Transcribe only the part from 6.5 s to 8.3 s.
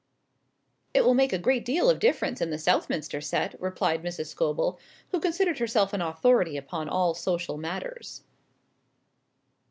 upon all social matters.